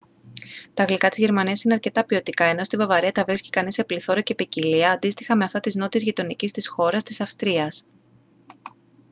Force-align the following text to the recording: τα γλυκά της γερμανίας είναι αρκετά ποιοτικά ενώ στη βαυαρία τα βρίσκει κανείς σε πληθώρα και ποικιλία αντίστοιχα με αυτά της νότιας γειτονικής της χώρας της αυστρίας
τα 0.73 0.83
γλυκά 0.83 1.09
της 1.09 1.17
γερμανίας 1.17 1.63
είναι 1.63 1.73
αρκετά 1.73 2.03
ποιοτικά 2.05 2.43
ενώ 2.45 2.63
στη 2.63 2.77
βαυαρία 2.77 3.11
τα 3.11 3.23
βρίσκει 3.23 3.49
κανείς 3.49 3.73
σε 3.73 3.83
πληθώρα 3.83 4.21
και 4.21 4.35
ποικιλία 4.35 4.91
αντίστοιχα 4.91 5.35
με 5.35 5.43
αυτά 5.45 5.59
της 5.59 5.75
νότιας 5.75 6.03
γειτονικής 6.03 6.51
της 6.51 6.67
χώρας 6.67 7.03
της 7.03 7.21
αυστρίας 7.21 7.85